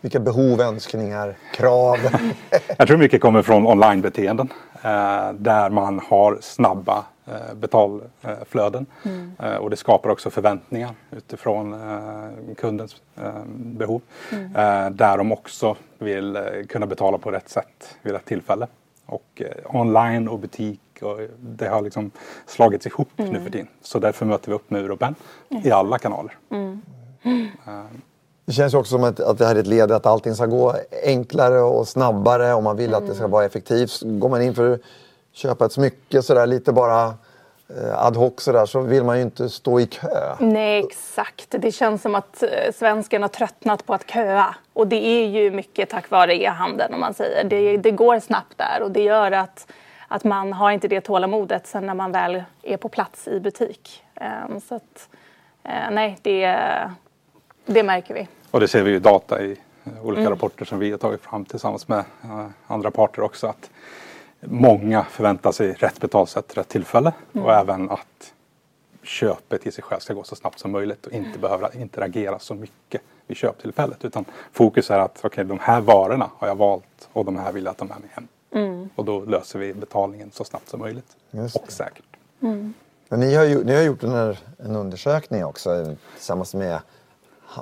Vilka 0.00 0.20
behov, 0.20 0.60
önskningar, 0.60 1.36
krav? 1.54 1.96
Jag 2.78 2.88
tror 2.88 2.98
mycket 2.98 3.20
kommer 3.20 3.42
från 3.42 3.66
onlinebeteenden 3.66 4.48
eh, 4.82 5.32
där 5.32 5.70
man 5.70 6.00
har 6.08 6.38
snabba 6.40 6.98
Eh, 6.98 7.15
betalflöden. 7.54 8.86
Mm. 9.02 9.32
Eh, 9.42 9.56
och 9.56 9.70
det 9.70 9.76
skapar 9.76 10.10
också 10.10 10.30
förväntningar 10.30 10.94
utifrån 11.10 11.72
eh, 11.72 12.54
kundens 12.56 12.96
behov. 13.56 14.02
Mm. 14.32 14.96
Där 14.96 15.18
de 15.18 15.32
också 15.32 15.76
vill 15.98 16.38
kunna 16.68 16.86
betala 16.86 17.18
på 17.18 17.30
rätt 17.30 17.48
sätt 17.48 17.96
vid 18.02 18.12
rätt 18.12 18.24
tillfälle. 18.24 18.66
Och 19.06 19.42
online 19.64 20.28
och 20.28 20.38
butik 20.38 20.80
och 21.02 21.20
det 21.40 21.68
har 21.68 21.82
liksom 21.82 22.10
slagits 22.46 22.86
ihop 22.86 23.08
mm. 23.16 23.32
nu 23.32 23.40
för 23.40 23.50
tiden. 23.50 23.68
Så 23.82 23.98
därför 23.98 24.26
möter 24.26 24.48
vi 24.48 24.54
upp 24.54 24.70
med 24.70 24.84
Europen 24.84 25.14
i 25.64 25.70
alla 25.70 25.98
kanaler. 25.98 26.36
Mm. 26.50 26.82
Det 28.44 28.52
känns 28.52 28.74
också 28.74 28.90
som 28.90 29.04
att, 29.04 29.20
att 29.20 29.38
det 29.38 29.46
här 29.46 29.56
är 29.56 29.60
ett 29.60 29.66
led 29.66 29.92
att 29.92 30.06
allting 30.06 30.34
ska 30.34 30.46
gå 30.46 30.74
enklare 31.04 31.60
och 31.60 31.88
snabbare 31.88 32.54
om 32.54 32.64
man 32.64 32.76
vill 32.76 32.94
att 32.94 33.06
det 33.06 33.14
ska 33.14 33.24
mm. 33.24 33.30
vara 33.30 33.44
effektivt. 33.44 34.00
Går 34.02 34.28
man 34.28 34.42
in 34.42 34.54
för 34.54 34.78
köpa 35.36 35.66
ett 35.66 35.72
smycke 35.72 36.22
sådär 36.22 36.46
lite 36.46 36.72
bara 36.72 37.14
eh, 37.68 38.06
ad 38.06 38.18
hoc 38.18 38.32
sådär 38.36 38.66
så 38.66 38.80
vill 38.80 39.04
man 39.04 39.16
ju 39.16 39.22
inte 39.22 39.48
stå 39.48 39.80
i 39.80 39.86
kö. 39.86 40.36
Nej 40.38 40.84
exakt. 40.84 41.46
Det 41.58 41.72
känns 41.72 42.02
som 42.02 42.14
att 42.14 42.42
eh, 42.42 42.72
svensken 42.74 43.22
har 43.22 43.28
tröttnat 43.28 43.86
på 43.86 43.94
att 43.94 44.10
köa. 44.10 44.54
Och 44.72 44.86
det 44.86 45.06
är 45.06 45.26
ju 45.26 45.50
mycket 45.50 45.90
tack 45.90 46.10
vare 46.10 46.42
e-handeln 46.42 46.94
om 46.94 47.00
man 47.00 47.14
säger. 47.14 47.44
Det, 47.44 47.76
det 47.76 47.90
går 47.90 48.20
snabbt 48.20 48.58
där 48.58 48.82
och 48.82 48.90
det 48.90 49.02
gör 49.02 49.32
att, 49.32 49.72
att 50.08 50.24
man 50.24 50.52
har 50.52 50.70
inte 50.70 50.88
det 50.88 51.00
tålamodet 51.00 51.66
sen 51.66 51.86
när 51.86 51.94
man 51.94 52.12
väl 52.12 52.42
är 52.62 52.76
på 52.76 52.88
plats 52.88 53.28
i 53.28 53.40
butik. 53.40 54.04
Um, 54.50 54.60
så 54.60 54.74
att, 54.74 55.08
uh, 55.68 55.90
nej, 55.90 56.18
det, 56.22 56.60
det 57.66 57.82
märker 57.82 58.14
vi. 58.14 58.28
Och 58.50 58.60
det 58.60 58.68
ser 58.68 58.82
vi 58.82 58.90
ju 58.90 58.98
data 58.98 59.42
i 59.42 59.56
olika 60.02 60.20
mm. 60.20 60.32
rapporter 60.32 60.64
som 60.64 60.78
vi 60.78 60.90
har 60.90 60.98
tagit 60.98 61.22
fram 61.22 61.44
tillsammans 61.44 61.88
med 61.88 62.04
andra 62.66 62.90
parter 62.90 63.22
också. 63.22 63.46
Att 63.46 63.70
många 64.50 65.04
förväntar 65.04 65.52
sig 65.52 65.72
rätt 65.72 66.00
betalsätt, 66.00 66.56
rätt 66.56 66.68
tillfälle 66.68 67.12
mm. 67.32 67.46
och 67.46 67.52
även 67.52 67.90
att 67.90 68.32
köpet 69.02 69.66
i 69.66 69.72
sig 69.72 69.84
själv 69.84 70.00
ska 70.00 70.14
gå 70.14 70.22
så 70.22 70.36
snabbt 70.36 70.58
som 70.58 70.70
möjligt 70.70 71.06
och 71.06 71.12
inte 71.12 71.38
behöva 71.38 71.72
interagera 71.72 72.38
så 72.38 72.54
mycket 72.54 73.02
vid 73.26 73.36
köptillfället. 73.36 74.04
Utan 74.04 74.24
fokus 74.52 74.90
är 74.90 74.98
att 74.98 75.24
okay, 75.24 75.44
de 75.44 75.58
här 75.58 75.80
varorna 75.80 76.30
har 76.38 76.48
jag 76.48 76.54
valt 76.54 77.08
och 77.12 77.24
de 77.24 77.36
här 77.36 77.52
vill 77.52 77.64
jag 77.64 77.70
att 77.70 77.78
de 77.78 77.90
är 77.90 77.98
med 77.98 78.10
hem. 78.10 78.28
Mm. 78.50 78.88
Och 78.96 79.04
då 79.04 79.20
löser 79.20 79.58
vi 79.58 79.74
betalningen 79.74 80.30
så 80.32 80.44
snabbt 80.44 80.68
som 80.68 80.80
möjligt 80.80 81.16
och 81.54 81.72
säkert. 81.72 82.04
Mm. 82.40 82.74
Men 83.08 83.20
ni, 83.20 83.34
har 83.34 83.44
ju, 83.44 83.64
ni 83.64 83.74
har 83.74 83.82
gjort 83.82 84.02
en, 84.02 84.36
en 84.58 84.76
undersökning 84.76 85.44
också 85.44 85.96
tillsammans 86.14 86.54
med, 86.54 86.80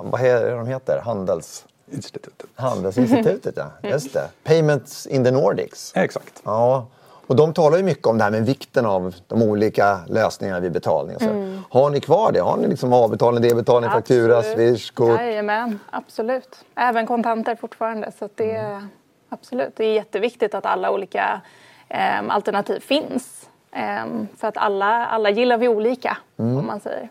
vad 0.03 0.21
är 0.21 0.45
det 0.45 0.51
de 0.51 0.67
heter, 0.67 1.01
Handels... 1.05 1.65
Institutet. 1.91 2.45
Handelsinstitutet, 2.55 3.57
ja. 3.57 3.89
Just 3.89 4.13
det. 4.13 4.29
Payments 4.43 5.07
in 5.07 5.23
the 5.23 5.31
Nordics. 5.31 5.91
Exakt. 5.95 6.41
Ja. 6.43 6.87
Och 7.27 7.35
de 7.35 7.53
talar 7.53 7.77
ju 7.77 7.83
mycket 7.83 8.07
om 8.07 8.17
det 8.17 8.23
här 8.23 8.31
med 8.31 8.45
vikten 8.45 8.85
av 8.85 9.15
de 9.27 9.41
olika 9.41 9.99
lösningarna 10.07 10.59
vid 10.59 10.71
betalning. 10.71 11.17
Mm. 11.21 11.61
Har 11.69 11.89
ni 11.89 11.99
kvar 11.99 12.31
det? 12.31 12.39
Har 12.39 12.57
ni 12.57 12.67
liksom 12.67 12.93
avbetalning, 12.93 13.41
debetning, 13.41 13.89
faktura, 13.89 14.43
swish, 14.43 14.91
kort? 14.91 15.19
Jajamän, 15.19 15.79
absolut. 15.89 16.65
Även 16.75 17.07
kontanter 17.07 17.55
fortfarande. 17.55 18.11
Så 18.19 18.29
det, 18.35 18.55
mm. 18.55 18.87
absolut. 19.29 19.75
det 19.75 19.85
är 19.85 19.93
jätteviktigt 19.93 20.55
att 20.55 20.65
alla 20.65 20.91
olika 20.91 21.41
eh, 21.89 22.23
alternativ 22.29 22.79
finns. 22.79 23.49
Eh, 23.71 24.05
för 24.37 24.47
att 24.47 24.57
alla, 24.57 25.05
alla 25.05 25.29
gillar 25.29 25.57
vi 25.57 25.67
olika, 25.67 26.17
mm. 26.37 26.57
om 26.57 26.65
man 26.65 26.79
säger. 26.79 27.09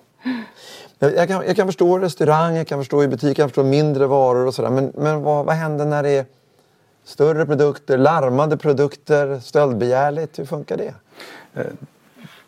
Jag, 0.98 1.16
jag, 1.16 1.28
kan, 1.28 1.46
jag 1.46 1.56
kan 1.56 1.66
förstå 1.66 1.98
restaurang, 1.98 2.56
jag 2.56 2.66
kan 2.66 2.80
förstå 2.80 3.02
i 3.02 3.08
butik, 3.08 3.28
jag 3.28 3.36
kan 3.36 3.48
förstå 3.48 3.62
mindre 3.62 4.06
varor 4.06 4.46
och 4.46 4.54
sådär. 4.54 4.70
Men, 4.70 4.92
men 4.94 5.22
vad, 5.22 5.46
vad 5.46 5.54
händer 5.54 5.84
när 5.84 6.02
det 6.02 6.10
är 6.10 6.26
större 7.04 7.46
produkter, 7.46 7.98
larmade 7.98 8.56
produkter, 8.56 9.38
stöldbegärligt? 9.40 10.38
Hur 10.38 10.44
funkar 10.44 10.76
det? 10.76 10.94
Eh, 11.54 11.66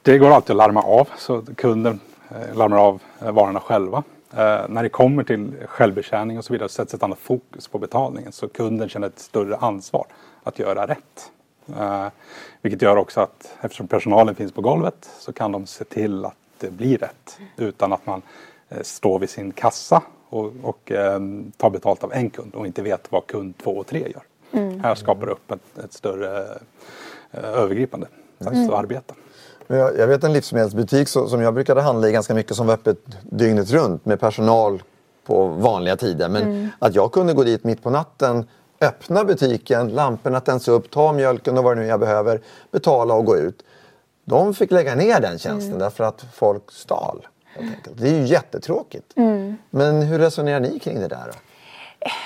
det 0.02 0.18
går 0.18 0.30
alltid 0.30 0.50
att 0.50 0.56
larma 0.56 0.82
av, 0.82 1.08
så 1.18 1.42
kunden 1.56 2.00
eh, 2.30 2.56
larmar 2.56 2.76
av 2.76 3.02
eh, 3.20 3.32
varorna 3.32 3.60
själva. 3.60 4.02
När 4.68 4.82
det 4.82 4.88
kommer 4.88 5.24
till 5.24 5.52
självbetjäning 5.66 6.38
och 6.38 6.44
så 6.44 6.52
vidare 6.52 6.68
sätts 6.68 6.94
ett 6.94 7.02
annat 7.02 7.18
fokus 7.18 7.68
på 7.68 7.78
betalningen 7.78 8.32
så 8.32 8.48
kunden 8.48 8.88
känner 8.88 9.06
ett 9.06 9.18
större 9.18 9.56
ansvar 9.56 10.06
att 10.42 10.58
göra 10.58 10.86
rätt. 10.86 11.30
Vilket 12.62 12.82
gör 12.82 12.96
också 12.96 13.20
att 13.20 13.54
eftersom 13.60 13.88
personalen 13.88 14.34
finns 14.34 14.52
på 14.52 14.60
golvet 14.60 15.10
så 15.18 15.32
kan 15.32 15.52
de 15.52 15.66
se 15.66 15.84
till 15.84 16.24
att 16.24 16.34
det 16.60 16.70
blir 16.70 16.98
rätt. 16.98 17.38
Utan 17.56 17.92
att 17.92 18.06
man 18.06 18.22
eh, 18.68 18.82
står 18.82 19.18
vid 19.18 19.30
sin 19.30 19.52
kassa 19.52 20.02
och, 20.28 20.52
och 20.62 20.92
eh, 20.92 21.20
tar 21.56 21.70
betalt 21.70 22.04
av 22.04 22.12
en 22.12 22.30
kund 22.30 22.54
och 22.54 22.66
inte 22.66 22.82
vet 22.82 23.12
vad 23.12 23.26
kund 23.26 23.54
två 23.58 23.70
och 23.70 23.86
tre 23.86 24.08
gör. 24.08 24.22
Här 24.82 24.94
skapar 24.94 25.26
det 25.26 25.32
upp 25.32 25.50
ett, 25.50 25.84
ett 25.84 25.92
större 25.92 26.58
eh, 27.30 27.44
övergripande 27.44 28.06
sätt 28.38 28.48
att 28.48 28.70
arbeta. 28.70 29.14
Jag, 29.66 29.98
jag 29.98 30.06
vet 30.06 30.24
en 30.24 30.32
livsmedelsbutik 30.32 31.08
som 31.08 31.40
jag 31.40 31.54
brukade 31.54 31.82
handla 31.82 32.08
i 32.08 32.12
ganska 32.12 32.34
mycket 32.34 32.56
som 32.56 32.66
var 32.66 32.74
öppet 32.74 32.98
dygnet 33.22 33.70
runt 33.70 34.04
med 34.04 34.20
personal 34.20 34.82
på 35.26 35.46
vanliga 35.46 35.96
tider. 35.96 36.28
Men 36.28 36.70
att 36.78 36.94
jag 36.94 37.12
kunde 37.12 37.32
gå 37.32 37.44
dit 37.44 37.64
mitt 37.64 37.82
på 37.82 37.90
natten, 37.90 38.46
öppna 38.80 39.24
butiken, 39.24 39.88
lamporna 39.88 40.40
tänds 40.40 40.68
upp, 40.68 40.90
ta 40.90 41.12
mjölken 41.12 41.58
och 41.58 41.64
vad 41.64 41.76
det 41.76 41.80
nu 41.80 41.86
är 41.86 41.90
jag 41.90 42.00
behöver, 42.00 42.40
betala 42.70 43.14
och 43.14 43.24
gå 43.24 43.36
ut. 43.36 43.62
De 44.28 44.54
fick 44.54 44.70
lägga 44.70 44.94
ner 44.94 45.20
den 45.20 45.38
tjänsten 45.38 45.78
därför 45.78 46.04
att 46.04 46.24
folk 46.34 46.72
stal. 46.72 47.26
Det 47.94 48.08
är 48.08 48.14
ju 48.14 48.24
jättetråkigt. 48.24 49.12
Men 49.70 50.02
hur 50.02 50.18
resonerar 50.18 50.60
ni 50.60 50.78
kring 50.78 51.00
det 51.00 51.08
där? 51.08 51.26
Då? 51.26 51.32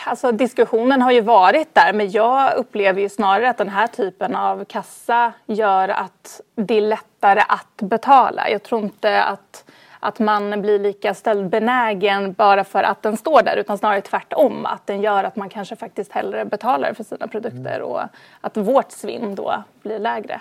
Alltså 0.07 0.33
diskussionen 0.33 1.02
har 1.02 1.12
ju 1.12 1.21
varit 1.21 1.75
där 1.75 1.92
men 1.92 2.11
jag 2.11 2.54
upplever 2.54 3.00
ju 3.00 3.09
snarare 3.09 3.50
att 3.50 3.59
den 3.59 3.69
här 3.69 3.87
typen 3.87 4.37
av 4.37 4.64
kassa 4.64 5.33
gör 5.47 5.88
att 5.88 6.40
det 6.54 6.75
är 6.75 6.80
lättare 6.80 7.40
att 7.49 7.76
betala. 7.76 8.50
Jag 8.50 8.62
tror 8.62 8.83
inte 8.83 9.23
att, 9.23 9.64
att 10.00 10.19
man 10.19 10.62
blir 10.62 10.78
lika 10.78 11.14
stöldbenägen 11.14 12.33
bara 12.33 12.64
för 12.64 12.83
att 12.83 13.02
den 13.02 13.16
står 13.16 13.42
där 13.42 13.57
utan 13.57 13.78
snarare 13.78 14.00
tvärtom. 14.00 14.66
Att 14.66 14.87
den 14.87 15.00
gör 15.00 15.25
att 15.25 15.37
man 15.37 15.49
kanske 15.49 15.76
faktiskt 15.76 16.12
hellre 16.12 16.45
betalar 16.45 16.92
för 16.95 17.04
sina 17.04 17.28
produkter 17.28 17.83
och 17.83 18.00
att 18.40 18.57
vårt 18.57 18.92
svinn 18.92 19.35
då 19.35 19.62
blir 19.83 19.99
lägre. 19.99 20.40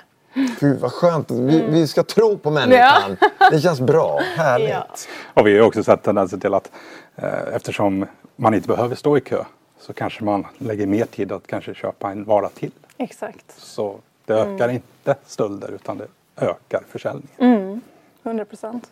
Gud 0.59 0.79
vad 0.79 0.91
skönt. 0.91 1.31
Vi, 1.31 1.61
vi 1.61 1.87
ska 1.87 2.03
tro 2.03 2.37
på 2.37 2.51
människan. 2.51 3.17
Det 3.51 3.61
känns 3.61 3.81
bra. 3.81 4.19
Härligt. 4.35 4.69
Ja. 4.69 4.87
Och 5.33 5.47
vi 5.47 5.57
har 5.57 5.67
också 5.67 5.83
sett 5.83 6.03
tendenser 6.03 6.37
till 6.37 6.53
att 6.53 6.71
eh, 7.15 7.55
eftersom 7.55 8.05
man 8.35 8.53
inte 8.53 8.67
behöver 8.67 8.95
stå 8.95 9.17
i 9.17 9.21
kö 9.21 9.43
så 9.79 9.93
kanske 9.93 10.23
man 10.23 10.47
lägger 10.57 10.87
mer 10.87 11.05
tid 11.05 11.31
att 11.31 11.47
kanske 11.47 11.73
köpa 11.73 12.11
en 12.11 12.23
vara 12.23 12.49
till. 12.49 12.71
Exakt. 12.97 13.53
Så 13.57 13.99
det 14.25 14.33
ökar 14.33 14.69
inte 14.69 15.15
stölder 15.25 15.71
utan 15.71 15.97
det 15.97 16.07
ökar 16.37 16.83
försäljningen. 16.89 17.81
100 18.23 18.45
procent. 18.45 18.89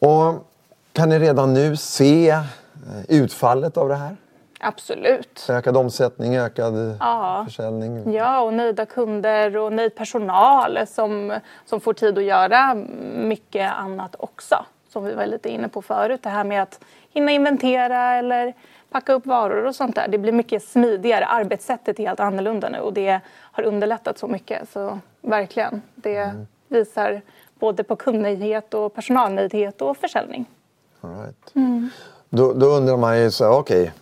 Och 0.00 0.46
kan 0.92 1.08
ni 1.08 1.18
redan 1.18 1.54
nu 1.54 1.76
se 1.76 2.28
eh, 2.30 2.44
utfallet 3.08 3.76
av 3.76 3.88
det 3.88 3.96
här? 3.96 4.16
Absolut. 4.60 5.46
Ökad 5.50 5.76
omsättning, 5.76 6.36
ökad 6.36 6.96
Ja. 7.00 7.42
försäljning? 7.46 8.12
Ja, 8.12 8.40
och 8.40 8.54
nöjda 8.54 8.86
kunder 8.86 9.56
och 9.56 9.72
nöjd 9.72 9.94
personal 9.94 10.78
som, 10.86 11.38
som 11.66 11.80
får 11.80 11.92
tid 11.92 12.18
att 12.18 12.24
göra 12.24 12.74
mycket 13.14 13.72
annat 13.72 14.16
också. 14.18 14.64
Som 14.92 15.04
vi 15.04 15.14
var 15.14 15.26
lite 15.26 15.48
inne 15.48 15.68
på 15.68 15.82
förut, 15.82 16.20
det 16.22 16.28
här 16.28 16.44
med 16.44 16.62
att 16.62 16.80
hinna 17.10 17.32
inventera 17.32 18.14
eller 18.14 18.54
packa 18.90 19.12
upp 19.12 19.26
varor 19.26 19.66
och 19.66 19.74
sånt 19.74 19.94
där. 19.94 20.08
Det 20.08 20.18
blir 20.18 20.32
mycket 20.32 20.64
smidigare. 20.64 21.24
Arbetssättet 21.26 21.98
är 22.00 22.06
helt 22.06 22.20
annorlunda 22.20 22.68
nu 22.68 22.78
och 22.78 22.92
det 22.92 23.20
har 23.52 23.62
underlättat 23.64 24.18
så 24.18 24.26
mycket. 24.28 24.68
Så 24.72 24.98
verkligen, 25.20 25.82
det 25.94 26.32
visar 26.68 27.20
både 27.58 27.84
på 27.84 27.96
kundnöjdhet 27.96 28.74
och 28.74 28.94
personalnöjdhet 28.94 29.82
och 29.82 29.96
försäljning. 29.96 30.46
All 31.00 31.10
right. 31.10 31.52
Då, 32.28 32.52
då 32.52 32.66
undrar 32.66 32.96
man 32.96 33.20
ju 33.20 33.30
så 33.30 33.44
här, 33.44 33.52
okej, 33.58 33.92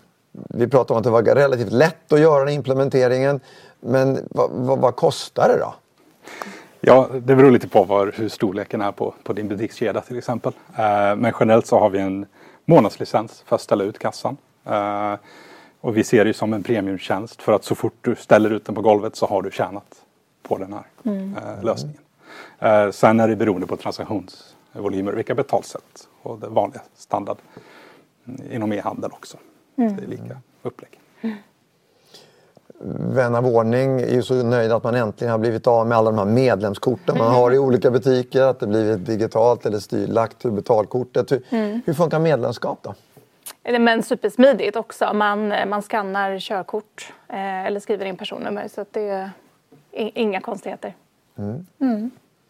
vi 0.49 0.69
pratar 0.69 0.95
om 0.95 0.99
att 0.99 1.05
det 1.05 1.11
var 1.11 1.23
relativt 1.23 1.73
lätt 1.73 2.13
att 2.13 2.21
göra 2.21 2.45
den 2.45 2.55
implementeringen. 2.55 3.41
Men 3.81 4.29
vad, 4.31 4.51
vad, 4.51 4.79
vad 4.79 4.97
kostar 4.97 5.49
det 5.49 5.59
då? 5.59 5.75
Ja, 6.81 7.09
det 7.13 7.37
beror 7.37 7.51
lite 7.51 7.69
på 7.69 7.85
var, 7.85 8.13
hur 8.17 8.29
storleken 8.29 8.81
är 8.81 8.93
på, 8.93 9.15
på 9.23 9.33
din 9.33 9.49
butikskedja 9.49 10.01
till 10.01 10.19
exempel. 10.19 10.53
Eh, 10.77 11.17
men 11.17 11.33
generellt 11.41 11.67
så 11.67 11.79
har 11.79 11.91
vi 11.91 11.99
en 11.99 12.27
månadslicens 12.65 13.43
för 13.47 13.57
att 13.57 13.63
ställa 13.63 13.85
ut 13.85 13.99
kassan. 13.99 14.37
Eh, 14.65 15.15
och 15.81 15.97
vi 15.97 16.05
ser 16.05 16.25
det 16.25 16.29
ju 16.29 16.35
som 16.35 16.53
en 16.53 16.63
premiumtjänst 16.63 17.43
för 17.43 17.53
att 17.53 17.65
så 17.65 17.75
fort 17.75 17.95
du 18.01 18.17
ställer 18.17 18.51
ut 18.51 18.65
den 18.65 18.75
på 18.75 18.81
golvet 18.81 19.17
så 19.17 19.27
har 19.27 19.43
du 19.43 19.51
tjänat 19.51 20.05
på 20.43 20.59
den 20.59 20.73
här 20.73 20.85
eh, 21.03 21.65
lösningen. 21.65 22.01
Eh, 22.59 22.91
sen 22.91 23.21
är 23.21 23.29
det 23.29 23.37
beroende 23.37 23.67
på 23.67 23.77
transaktionsvolymer, 23.77 25.13
vilka 25.13 25.35
betalsätt 25.35 26.09
och 26.23 26.39
det 26.39 26.49
vanliga 26.49 26.83
standard 26.97 27.37
mm, 28.27 28.53
inom 28.53 28.73
e-handel 28.73 29.11
också. 29.13 29.37
Det 29.79 30.05
är 30.05 30.07
lika 30.07 30.37
upplägg. 30.63 31.01
Vän 32.81 33.35
av 33.35 33.47
ordning 33.47 34.01
är 34.01 34.15
ju 34.15 34.23
så 34.23 34.35
nöjd 34.35 34.73
att 34.73 34.85
man 34.85 34.95
äntligen 34.95 35.31
har 35.31 35.39
blivit 35.39 35.67
av 35.67 35.87
med 35.87 35.99
alla 35.99 36.11
de 36.11 36.19
här 36.19 36.27
medlemskorten 36.27 37.19
man 37.19 37.35
har 37.35 37.55
i 37.55 37.59
olika 37.59 37.91
butiker. 37.91 38.43
Att 38.43 38.61
det 38.61 38.67
blivit 38.67 39.07
digitalt 39.07 39.67
eller 39.67 39.79
styrlagt 39.79 40.47
ur 40.47 40.51
betalkortet. 40.51 41.33
Hur, 41.33 41.43
hur 41.87 41.95
funkar 41.95 42.19
medlemskap 42.19 42.79
då? 42.83 42.95
Men 43.79 44.03
supersmidigt 44.03 44.77
också. 44.77 45.15
Man, 45.15 45.49
man 45.49 45.83
skannar 45.83 46.39
körkort 46.39 47.13
eh, 47.29 47.67
eller 47.67 47.81
skriver 47.81 48.07
in 48.07 48.17
personnummer 48.17 48.69
så 48.69 48.81
att 48.81 48.93
det 48.93 49.31
är 49.93 50.11
inga 50.15 50.41
konstigheter. 50.41 50.95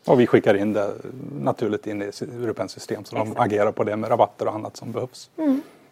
Och 0.06 0.20
vi 0.20 0.26
skickar 0.26 0.54
in 0.54 0.72
det 0.72 0.92
naturligt 1.40 1.86
in 1.86 2.02
i 2.02 2.10
Europens 2.42 2.72
system 2.72 3.04
så 3.04 3.16
de 3.16 3.34
agerar 3.36 3.72
på 3.72 3.84
det 3.84 3.96
med 3.96 4.10
rabatter 4.10 4.48
och 4.48 4.54
annat 4.54 4.76
som 4.76 4.92
behövs. 4.92 5.30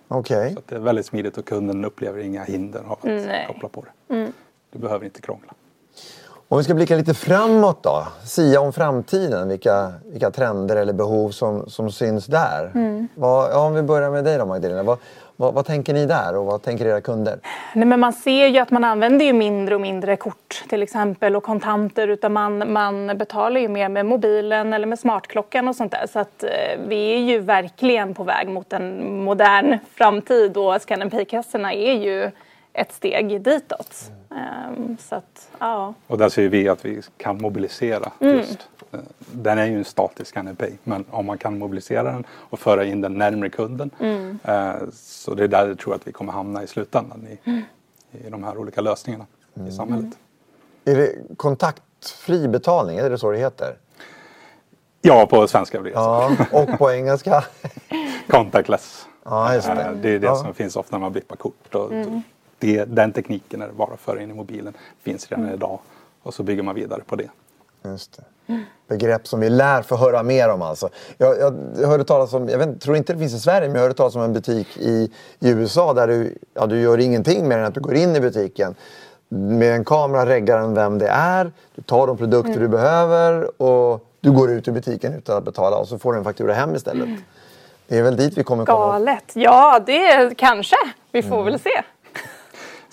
Okej. 0.08 0.52
Så 0.52 0.58
att 0.58 0.68
det 0.68 0.76
är 0.76 0.80
väldigt 0.80 1.06
smidigt 1.06 1.38
och 1.38 1.44
kunden 1.44 1.84
upplever 1.84 2.20
inga 2.20 2.44
hinder 2.44 2.80
av 2.80 2.92
att 2.92 3.04
Nej. 3.04 3.46
koppla 3.46 3.68
på 3.68 3.84
det. 4.08 4.32
Du 4.70 4.78
behöver 4.78 5.04
inte 5.04 5.20
krångla. 5.20 5.52
Om 6.48 6.58
vi 6.58 6.64
ska 6.64 6.74
blicka 6.74 6.96
lite 6.96 7.14
framåt 7.14 7.82
då. 7.82 8.06
Sia 8.24 8.60
om 8.60 8.72
framtiden. 8.72 9.48
Vilka, 9.48 9.92
vilka 10.04 10.30
trender 10.30 10.76
eller 10.76 10.92
behov 10.92 11.30
som, 11.30 11.70
som 11.70 11.92
syns 11.92 12.26
där. 12.26 12.70
Vad, 13.14 13.50
ja, 13.50 13.66
om 13.66 13.74
vi 13.74 13.82
börjar 13.82 14.10
med 14.10 14.24
dig 14.24 14.38
då 14.38 14.46
Magdalena. 14.46 14.82
Vad, 14.82 14.98
vad, 15.36 15.54
vad 15.54 15.66
tänker 15.66 15.94
ni 15.94 16.06
där 16.06 16.36
och 16.36 16.46
vad 16.46 16.62
tänker 16.62 16.86
era 16.86 17.00
kunder? 17.00 17.38
Nej, 17.74 17.86
men 17.86 18.00
man 18.00 18.12
ser 18.12 18.46
ju 18.46 18.58
att 18.58 18.70
man 18.70 18.84
använder 18.84 19.26
ju 19.26 19.32
mindre 19.32 19.74
och 19.74 19.80
mindre 19.80 20.16
kort 20.16 20.64
till 20.68 20.82
exempel 20.82 21.36
och 21.36 21.42
kontanter 21.42 22.08
utan 22.08 22.32
man, 22.32 22.72
man 22.72 23.18
betalar 23.18 23.60
ju 23.60 23.68
mer 23.68 23.88
med 23.88 24.06
mobilen 24.06 24.72
eller 24.72 24.86
med 24.86 24.98
smartklockan 24.98 25.68
och 25.68 25.76
sånt 25.76 25.92
där. 25.92 26.06
Så 26.12 26.18
att 26.18 26.42
eh, 26.42 26.50
vi 26.88 27.14
är 27.14 27.18
ju 27.18 27.38
verkligen 27.38 28.14
på 28.14 28.24
väg 28.24 28.48
mot 28.48 28.72
en 28.72 29.16
modern 29.24 29.78
framtid 29.94 30.56
och 30.56 30.82
Scan 30.82 31.10
Pay-kassorna 31.10 31.72
är 31.72 31.92
ju 31.92 32.30
ett 32.72 32.92
steg 32.92 33.42
ditåt. 33.42 34.10
Ehm, 34.36 34.96
så 35.00 35.14
att, 35.14 35.48
ja. 35.58 35.94
Och 36.06 36.18
där 36.18 36.28
ser 36.28 36.48
vi 36.48 36.68
att 36.68 36.84
vi 36.84 37.02
kan 37.16 37.40
mobilisera 37.42 38.12
just. 38.20 38.68
eh, 38.92 38.98
Den 39.18 39.58
är 39.58 39.66
ju 39.66 39.78
en 39.78 39.84
statisk 39.84 40.36
NLP 40.36 40.62
men 40.84 41.04
om 41.10 41.26
man 41.26 41.38
kan 41.38 41.58
mobilisera 41.58 42.02
den 42.02 42.24
och 42.30 42.58
föra 42.58 42.84
in 42.84 43.00
den 43.00 43.14
närmare 43.18 43.50
kunden. 43.50 43.90
eh, 44.44 44.72
Så 44.92 45.34
det 45.34 45.44
är 45.44 45.48
där 45.48 45.68
jag 45.68 45.78
tror 45.78 45.94
att 45.94 46.06
vi 46.06 46.12
kommer 46.12 46.32
hamna 46.32 46.62
i 46.62 46.66
slutändan 46.66 47.26
i, 47.26 47.50
i 48.26 48.30
de 48.30 48.44
här 48.44 48.58
olika 48.58 48.80
lösningarna 48.80 49.26
i 49.68 49.72
samhället. 49.72 50.18
Är 50.84 50.94
det 50.94 51.12
kontaktfri 51.36 52.48
betalning? 52.48 52.98
Är 52.98 53.10
det 53.10 53.18
så 53.18 53.30
det 53.30 53.38
heter? 53.38 53.76
Ja, 55.02 55.26
på 55.26 55.48
svenska 55.48 55.80
blir 55.80 55.92
det 55.92 55.98
så. 55.98 56.02
Ja, 56.50 56.60
och 56.62 56.78
på 56.78 56.90
engelska? 56.92 57.44
Contactless. 58.28 59.06
Ja, 59.24 59.54
just 59.54 59.68
Eh, 59.68 59.74
det. 59.74 59.94
Det 60.02 60.08
är 60.14 60.18
det 60.18 60.26
Ja. 60.26 60.36
som 60.36 60.54
finns 60.54 60.76
ofta 60.76 60.96
när 60.96 61.00
man 61.00 61.12
blippar 61.12 61.36
kort. 61.36 61.74
Och 61.74 61.92
det, 62.58 62.84
den 62.84 63.12
tekniken 63.12 63.62
är 63.62 63.68
bara 63.68 63.94
att 63.94 64.00
föra 64.00 64.22
in 64.22 64.30
i 64.30 64.34
mobilen. 64.34 64.74
Finns 65.02 65.30
redan 65.30 65.54
idag. 65.54 65.78
Och 66.22 66.34
så 66.34 66.42
bygger 66.42 66.62
man 66.62 66.74
vidare 66.74 67.00
på 67.06 67.16
det. 67.16 67.28
Just 67.84 68.16
det. 68.16 68.24
Begrepp 68.88 69.26
som 69.26 69.40
vi 69.40 69.50
lär 69.50 69.82
få 69.82 69.96
höra 69.96 70.22
mer 70.22 70.48
om 70.48 70.62
alltså. 70.62 70.88
Jag, 71.18 71.38
jag, 71.38 71.54
jag 71.80 71.88
hörde 71.88 72.04
talas 72.04 72.34
om, 72.34 72.48
jag 72.48 72.58
vet, 72.58 72.80
tror 72.80 72.96
inte 72.96 73.12
det 73.12 73.18
finns 73.18 73.34
i 73.34 73.40
Sverige, 73.40 73.68
men 73.68 73.74
jag 73.74 73.82
hörde 73.82 73.94
talas 73.94 74.14
om 74.14 74.22
en 74.22 74.32
butik 74.32 74.76
i, 74.76 75.10
i 75.40 75.50
USA 75.50 75.92
där 75.92 76.06
du, 76.06 76.38
ja, 76.54 76.66
du 76.66 76.80
gör 76.80 76.98
ingenting 76.98 77.48
mer 77.48 77.58
än 77.58 77.64
att 77.64 77.74
du 77.74 77.80
går 77.80 77.94
in 77.94 78.16
i 78.16 78.20
butiken. 78.20 78.74
Med 79.28 79.74
en 79.74 79.84
kamera 79.84 80.26
reggar 80.26 80.60
den 80.60 80.74
vem 80.74 80.98
det 80.98 81.08
är, 81.08 81.52
du 81.74 81.82
tar 81.82 82.06
de 82.06 82.16
produkter 82.16 82.60
du 82.60 82.68
behöver 82.68 83.62
och 83.62 84.06
du 84.20 84.32
går 84.32 84.50
ut 84.50 84.68
ur 84.68 84.72
butiken 84.72 85.14
utan 85.14 85.36
att 85.36 85.44
betala 85.44 85.76
och 85.76 85.88
så 85.88 85.98
får 85.98 86.12
du 86.12 86.18
en 86.18 86.24
faktura 86.24 86.54
hem 86.54 86.74
istället. 86.74 87.08
Det 87.88 87.98
är 87.98 88.02
väl 88.02 88.16
dit 88.16 88.38
vi 88.38 88.44
kommer 88.44 88.66
komma. 88.66 88.92
Galet. 88.92 89.32
Ja, 89.34 89.80
det 89.86 90.06
är, 90.06 90.34
kanske. 90.34 90.76
Vi 91.12 91.22
får 91.22 91.44
väl 91.44 91.58
se. 91.58 91.82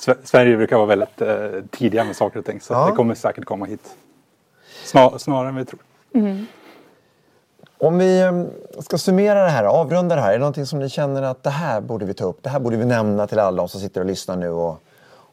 Sve- 0.05 0.17
Sverige 0.23 0.57
brukar 0.57 0.75
vara 0.77 0.85
väldigt 0.85 1.21
eh, 1.21 1.37
tidiga 1.71 2.03
med 2.03 2.15
saker 2.15 2.39
och 2.39 2.45
ting. 2.45 2.61
Så 2.61 2.73
Ja. 2.73 2.85
det 2.85 2.91
kommer 2.91 3.15
säkert 3.15 3.45
komma 3.45 3.65
hit. 3.65 3.95
Snar, 4.83 5.17
snarare 5.17 5.49
än 5.49 5.55
vi 5.55 5.65
tror. 5.65 5.79
Om 7.77 7.97
vi 7.97 8.21
eh, 8.21 8.31
ska 8.81 8.97
summera 8.97 9.43
det 9.43 9.49
här, 9.49 9.63
avrunda 9.63 10.15
det 10.15 10.21
här. 10.21 10.29
Är 10.29 10.33
det 10.33 10.39
någonting 10.39 10.65
som 10.65 10.79
ni 10.79 10.89
känner 10.89 11.21
att 11.21 11.43
det 11.43 11.49
här 11.49 11.81
borde 11.81 12.05
vi 12.05 12.13
ta 12.13 12.25
upp? 12.25 12.43
Det 12.43 12.49
här 12.49 12.59
borde 12.59 12.77
vi 12.77 12.85
nämna 12.85 13.27
till 13.27 13.39
alla 13.39 13.67
som 13.67 13.81
sitter 13.81 14.01
och 14.01 14.07
lyssnar 14.07 14.35
nu 14.35 14.49
och, 14.49 14.83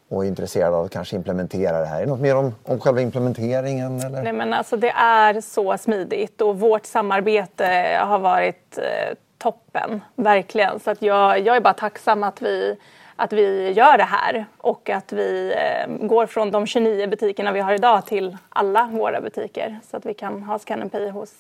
och 0.09 0.25
är 0.25 0.29
intresserade 0.29 0.77
av 0.77 0.85
att 0.85 0.91
kanske 0.91 1.17
implementera 1.17 1.79
det 1.81 1.87
här. 1.87 1.97
Är 1.97 2.05
det 2.05 2.11
något 2.11 2.21
mer 2.21 2.37
om, 2.37 2.55
om 2.65 2.81
själva 2.81 3.01
implementeringen? 3.01 4.01
Eller? 4.01 4.23
Nej, 4.23 4.33
men 4.33 4.55
alltså, 4.55 4.77
det 4.77 4.91
är 4.91 5.41
så 5.41 5.79
smidigt 5.79 6.41
och 6.41 6.61
vårt 6.61 6.87
samarbete 6.87 7.99
har 8.03 8.19
varit 8.19 8.79
eh, 8.79 9.17
toppen, 9.39 10.01
verkligen. 10.17 10.81
Så 10.81 10.91
att 10.91 11.03
jag, 11.03 11.39
jag 11.41 11.57
är 11.57 11.61
bara 11.61 11.75
tacksam 11.75 12.23
att 12.23 12.43
vi, 12.43 12.77
att 13.21 13.33
vi 13.33 13.71
gör 13.71 13.99
det 13.99 14.05
här 14.05 14.47
och 14.57 14.91
att 14.91 15.13
vi 15.13 15.55
eh, 15.57 16.07
går 16.07 16.27
från 16.27 16.51
de 16.51 16.67
29 16.67 17.07
butikerna 17.07 17.53
vi 17.53 17.61
har 17.61 17.73
idag 17.73 18.07
till 18.07 18.37
alla 18.49 18.91
våra 18.93 19.21
butiker 19.21 19.81
så 19.91 19.97
att 19.97 20.07
vi 20.07 20.15
kan 20.15 20.43
ha 20.43 20.59
Scan 20.59 20.91
Pay 20.91 21.11
hos, 21.11 21.33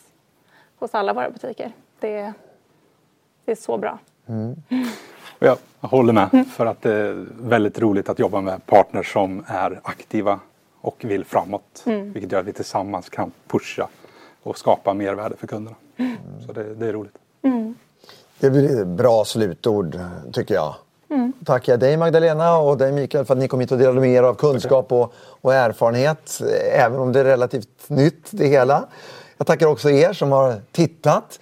hos 0.79 0.95
alla 0.95 1.13
våra 1.13 1.31
butiker. 1.31 1.73
Det, 2.01 2.33
det 3.45 3.53
är 3.53 3.57
så 3.57 3.79
bra. 3.79 3.99
Jag 5.39 5.59
håller 5.81 6.13
med 6.13 6.47
för 6.53 6.67
att 6.67 6.83
det 6.83 6.95
är 6.95 7.27
väldigt 7.41 7.79
roligt 7.79 8.09
att 8.09 8.19
jobba 8.19 8.41
med 8.41 8.67
partners 8.67 9.13
som 9.13 9.45
är 9.47 9.81
aktiva 9.83 10.41
och 10.81 11.05
vill 11.05 11.25
framåt. 11.25 11.83
Vilket 11.85 12.33
gör 12.33 12.41
att 12.41 12.47
vi 12.47 12.53
tillsammans 12.53 13.09
kan 13.09 13.33
pusha 13.47 13.89
och 14.43 14.59
skapa 14.59 14.95
mervärde 14.95 15.37
för 15.37 15.47
kunderna. 15.47 15.77
Så 16.47 16.53
det, 16.53 16.75
det 16.75 16.87
är 16.87 16.93
roligt. 16.93 17.19
Det 18.41 18.51
blir 18.51 18.81
ett 18.81 18.87
bra 18.87 19.25
slutord 19.25 19.99
tycker 20.33 20.55
jag. 20.55 20.75
Tackar 21.45 21.73
jag 21.73 21.81
dig 21.81 21.97
Magdalena 21.97 22.59
och 22.59 22.79
dig 22.79 22.93
Mikael 22.93 23.25
för 23.25 23.35
att 23.35 23.41
ni 23.41 23.49
kom 23.49 23.61
hit 23.61 23.73
och 23.73 23.79
delade 23.79 24.01
med 24.01 24.11
er 24.11 24.23
av 24.23 24.35
kunskap 24.35 24.93
och, 24.93 25.13
och 25.17 25.55
erfarenhet. 25.55 26.41
Även 26.73 26.99
om 26.99 27.13
det 27.13 27.21
är 27.21 27.25
relativt 27.25 27.69
nytt 27.89 28.27
det 28.31 28.47
hela. 28.47 28.85
Jag 29.37 29.47
tackar 29.47 29.67
också 29.67 29.91
er 29.91 30.13
som 30.13 30.33
har 30.33 30.61
tittat. 30.73 31.41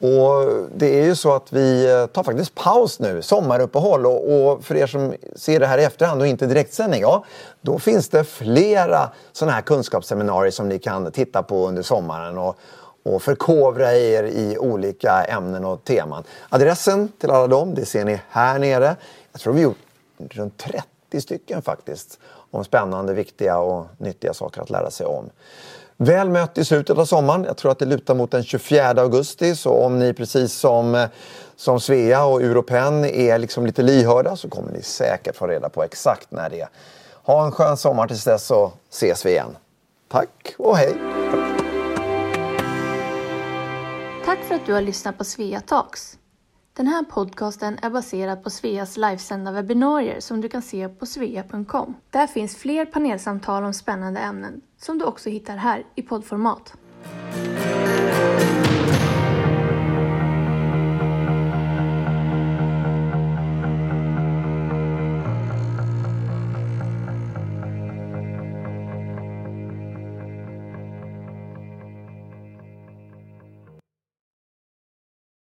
Och 0.00 0.52
det 0.76 1.00
är 1.00 1.04
ju 1.04 1.14
så 1.14 1.34
att 1.34 1.52
vi 1.52 1.90
eh, 1.92 2.06
tar 2.06 2.22
faktiskt 2.22 2.54
paus 2.54 3.00
nu, 3.00 3.22
sommaruppehåll. 3.22 4.06
Och, 4.06 4.32
och 4.32 4.64
för 4.64 4.76
er 4.76 4.86
som 4.86 5.14
ser 5.36 5.60
det 5.60 5.66
här 5.66 5.78
i 5.78 5.84
efterhand 5.84 6.20
och 6.20 6.26
inte 6.26 6.46
direktsändning, 6.46 7.00
ja, 7.00 7.24
då 7.60 7.78
finns 7.78 8.08
det 8.08 8.24
flera 8.24 9.10
sådana 9.32 9.52
här 9.52 9.62
kunskapsseminarier 9.62 10.50
som 10.50 10.68
ni 10.68 10.78
kan 10.78 11.12
titta 11.12 11.42
på 11.42 11.68
under 11.68 11.82
sommaren. 11.82 12.38
Och, 12.38 12.58
och 13.02 13.22
förkovra 13.22 13.92
er 13.92 14.22
i 14.24 14.58
olika 14.58 15.24
ämnen 15.24 15.64
och 15.64 15.84
teman. 15.84 16.24
Adressen 16.48 17.12
till 17.18 17.30
alla 17.30 17.46
dem, 17.46 17.74
det 17.74 17.84
ser 17.84 18.04
ni 18.04 18.20
här 18.28 18.58
nere. 18.58 18.96
Jag 19.32 19.40
tror 19.40 19.52
vi 19.52 19.62
gjort 19.62 19.76
runt 20.30 20.58
30 20.58 21.20
stycken 21.20 21.62
faktiskt. 21.62 22.18
Om 22.50 22.64
spännande, 22.64 23.14
viktiga 23.14 23.58
och 23.58 23.86
nyttiga 23.98 24.34
saker 24.34 24.62
att 24.62 24.70
lära 24.70 24.90
sig 24.90 25.06
om. 25.06 25.30
Väl 25.96 26.30
mött 26.30 26.58
i 26.58 26.64
slutet 26.64 26.98
av 26.98 27.04
sommaren. 27.04 27.44
Jag 27.44 27.56
tror 27.56 27.72
att 27.72 27.78
det 27.78 27.84
lutar 27.84 28.14
mot 28.14 28.30
den 28.30 28.44
24 28.44 28.88
augusti. 28.88 29.56
Så 29.56 29.72
om 29.72 29.98
ni 29.98 30.12
precis 30.12 30.52
som, 30.52 31.06
som 31.56 31.80
Svea 31.80 32.24
och 32.24 32.42
Europen 32.42 33.04
är 33.04 33.38
liksom 33.38 33.66
lite 33.66 33.82
lyhörda 33.82 34.36
så 34.36 34.48
kommer 34.48 34.72
ni 34.72 34.82
säkert 34.82 35.36
få 35.36 35.46
reda 35.46 35.68
på 35.68 35.82
exakt 35.82 36.30
när 36.30 36.50
det 36.50 36.60
är. 36.60 36.68
Ha 37.22 37.44
en 37.44 37.52
skön 37.52 37.76
sommar 37.76 38.06
tills 38.06 38.24
dess 38.24 38.46
så 38.46 38.72
ses 38.90 39.26
vi 39.26 39.30
igen. 39.30 39.56
Tack 40.08 40.54
och 40.58 40.76
hej! 40.76 41.57
Tack 44.28 44.44
för 44.44 44.54
att 44.54 44.66
du 44.66 44.72
har 44.72 44.82
lyssnat 44.82 45.18
på 45.18 45.24
Svea 45.24 45.60
Talks. 45.60 46.18
Den 46.72 46.86
här 46.86 47.02
podcasten 47.02 47.78
är 47.82 47.90
baserad 47.90 48.44
på 48.44 48.50
Sveas 48.50 48.96
livesända 48.96 49.52
webbinarier 49.52 50.20
som 50.20 50.40
du 50.40 50.48
kan 50.48 50.62
se 50.62 50.88
på 50.88 51.06
svea.com. 51.06 51.96
Där 52.10 52.26
finns 52.26 52.56
fler 52.56 52.86
panelsamtal 52.86 53.64
om 53.64 53.74
spännande 53.74 54.20
ämnen 54.20 54.60
som 54.76 54.98
du 54.98 55.04
också 55.04 55.30
hittar 55.30 55.56
här 55.56 55.86
i 55.94 56.02
poddformat. 56.02 56.74